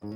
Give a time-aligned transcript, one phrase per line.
[0.00, 0.12] Buenas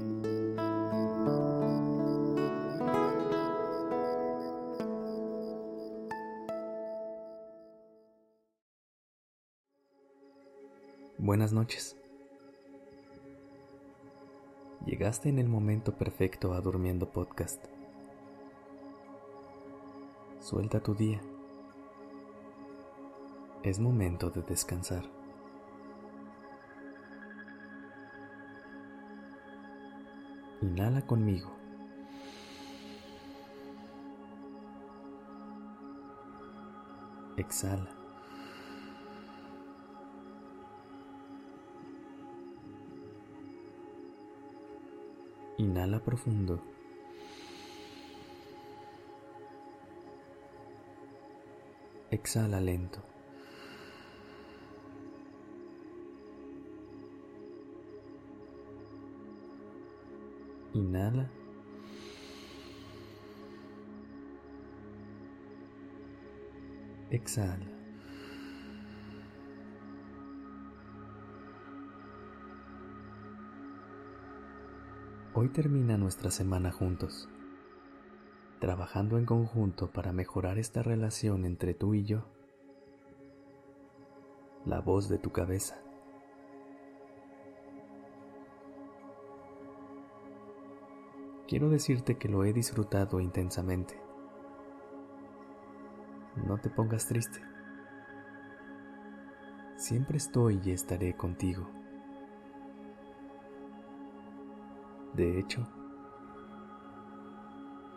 [11.52, 11.96] noches.
[14.86, 17.64] Llegaste en el momento perfecto a Durmiendo Podcast.
[20.38, 21.20] Suelta tu día.
[23.64, 25.21] Es momento de descansar.
[30.62, 31.50] Inhala conmigo.
[37.36, 37.90] Exhala.
[45.58, 46.62] Inhala profundo.
[52.10, 53.11] Exhala lento.
[60.74, 61.30] Inhala.
[67.10, 67.66] Exhala.
[75.34, 77.28] Hoy termina nuestra semana juntos,
[78.60, 82.24] trabajando en conjunto para mejorar esta relación entre tú y yo.
[84.64, 85.82] La voz de tu cabeza.
[91.52, 94.00] Quiero decirte que lo he disfrutado intensamente.
[96.46, 97.42] No te pongas triste.
[99.76, 101.68] Siempre estoy y estaré contigo.
[105.12, 105.68] De hecho,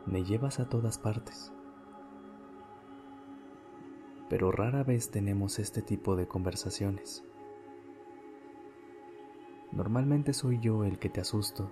[0.06, 1.54] me llevas a todas partes.
[4.28, 7.24] Pero rara vez tenemos este tipo de conversaciones.
[9.72, 11.72] Normalmente soy yo el que te asusto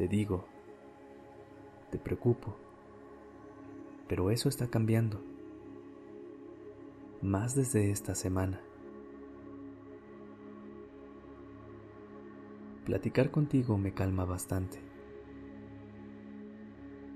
[0.00, 0.46] te digo,
[1.90, 2.56] te preocupo,
[4.08, 5.20] pero eso está cambiando,
[7.20, 8.62] más desde esta semana.
[12.86, 14.78] Platicar contigo me calma bastante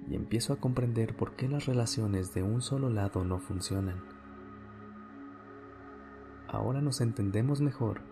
[0.06, 4.04] y empiezo a comprender por qué las relaciones de un solo lado no funcionan.
[6.48, 8.02] Ahora nos entendemos mejor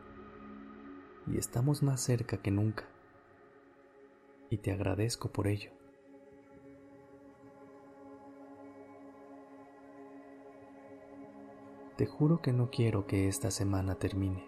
[1.26, 2.86] y estamos más cerca que nunca
[4.52, 5.70] y te agradezco por ello.
[11.96, 14.44] Te juro que no quiero que esta semana termine.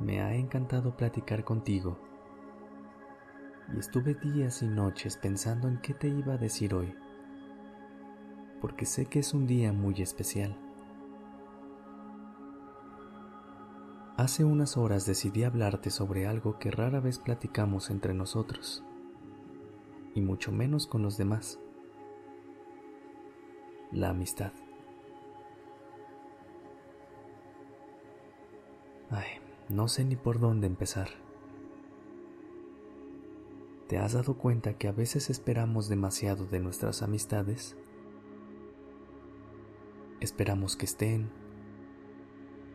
[0.00, 1.96] Me ha encantado platicar contigo
[3.72, 6.92] y estuve días y noches pensando en qué te iba a decir hoy,
[8.60, 10.69] porque sé que es un día muy especial.
[14.20, 18.84] Hace unas horas decidí hablarte sobre algo que rara vez platicamos entre nosotros,
[20.14, 21.58] y mucho menos con los demás,
[23.90, 24.52] la amistad.
[29.08, 31.08] Ay, no sé ni por dónde empezar.
[33.88, 37.74] ¿Te has dado cuenta que a veces esperamos demasiado de nuestras amistades?
[40.20, 41.30] Esperamos que estén,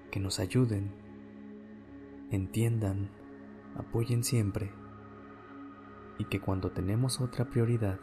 [0.09, 1.04] que nos ayuden,
[2.31, 3.09] entiendan,
[3.75, 4.71] apoyen siempre
[6.17, 7.99] y que cuando tenemos otra prioridad,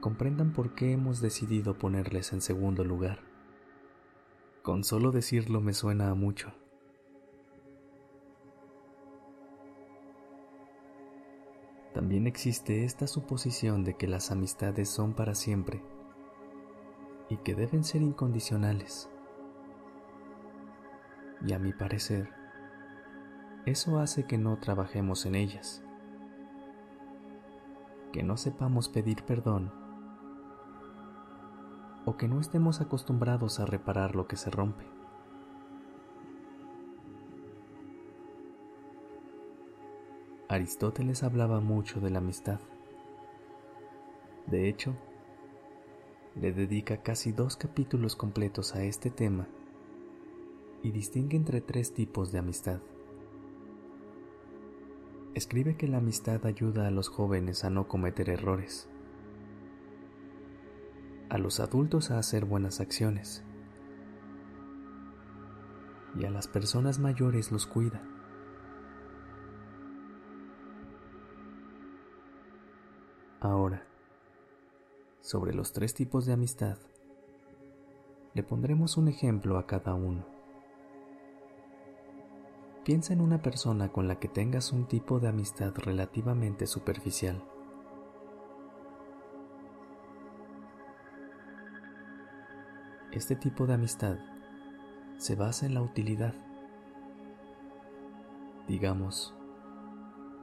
[0.00, 3.20] comprendan por qué hemos decidido ponerles en segundo lugar.
[4.62, 6.52] Con solo decirlo me suena a mucho.
[11.94, 15.82] También existe esta suposición de que las amistades son para siempre
[17.28, 19.10] y que deben ser incondicionales.
[21.44, 22.37] Y a mi parecer,
[23.66, 25.82] eso hace que no trabajemos en ellas,
[28.12, 29.72] que no sepamos pedir perdón
[32.04, 34.86] o que no estemos acostumbrados a reparar lo que se rompe.
[40.48, 42.60] Aristóteles hablaba mucho de la amistad.
[44.46, 44.94] De hecho,
[46.34, 49.46] le dedica casi dos capítulos completos a este tema
[50.82, 52.80] y distingue entre tres tipos de amistad
[55.38, 58.88] escribe que la amistad ayuda a los jóvenes a no cometer errores,
[61.30, 63.44] a los adultos a hacer buenas acciones
[66.18, 68.02] y a las personas mayores los cuida.
[73.40, 73.84] Ahora,
[75.20, 76.78] sobre los tres tipos de amistad,
[78.34, 80.37] le pondremos un ejemplo a cada uno.
[82.84, 87.44] Piensa en una persona con la que tengas un tipo de amistad relativamente superficial.
[93.12, 94.18] Este tipo de amistad
[95.16, 96.34] se basa en la utilidad.
[98.66, 99.34] Digamos,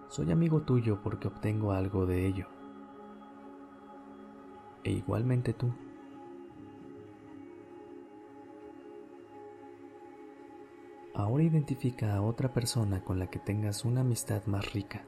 [0.07, 2.47] soy amigo tuyo porque obtengo algo de ello.
[4.83, 5.73] E igualmente tú.
[11.17, 15.05] Ahora identifica a otra persona con la que tengas una amistad más rica,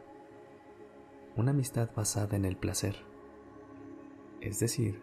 [1.35, 2.95] una amistad basada en el placer.
[4.39, 5.01] Es decir,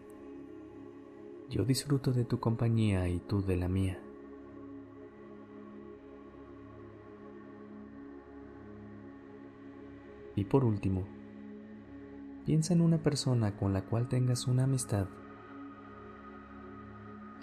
[1.47, 3.99] yo disfruto de tu compañía y tú de la mía.
[10.35, 11.03] Y por último,
[12.47, 15.05] piensa en una persona con la cual tengas una amistad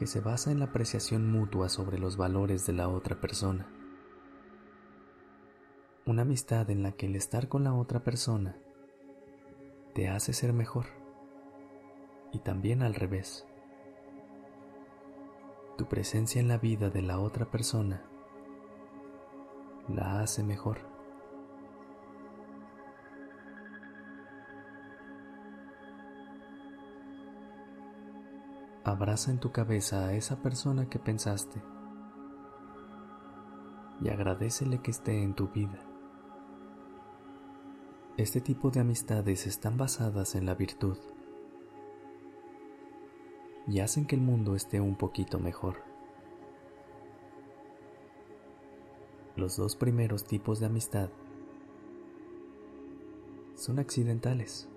[0.02, 3.68] que se basa en la apreciación mutua sobre los valores de la otra persona.
[6.06, 8.56] Una amistad en la que el estar con la otra persona
[9.94, 10.86] te hace ser mejor
[12.32, 13.46] y también al revés.
[15.78, 18.02] Tu presencia en la vida de la otra persona
[19.88, 20.91] la hace mejor.
[28.84, 31.62] Abraza en tu cabeza a esa persona que pensaste
[34.00, 35.78] y agradecele que esté en tu vida.
[38.16, 40.98] Este tipo de amistades están basadas en la virtud
[43.68, 45.76] y hacen que el mundo esté un poquito mejor.
[49.36, 51.08] Los dos primeros tipos de amistad
[53.54, 54.68] son accidentales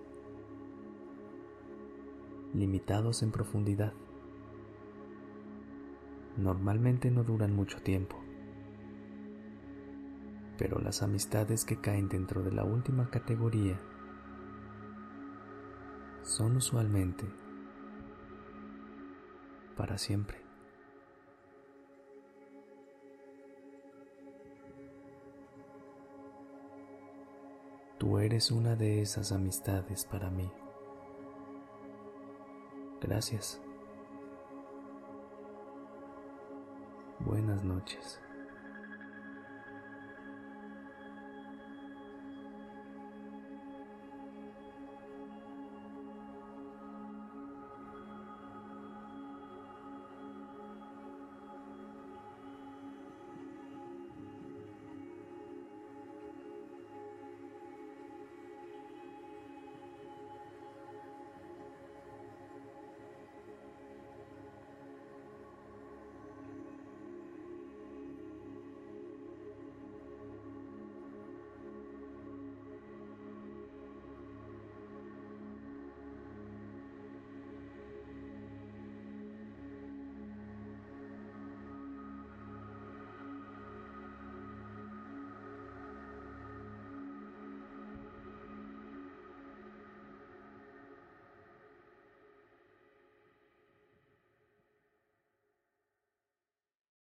[2.55, 3.93] limitados en profundidad.
[6.37, 8.17] Normalmente no duran mucho tiempo,
[10.57, 13.79] pero las amistades que caen dentro de la última categoría
[16.23, 17.25] son usualmente
[19.77, 20.45] para siempre.
[27.97, 30.51] Tú eres una de esas amistades para mí.
[33.05, 33.61] Gracias.
[37.19, 38.19] Buenas noches.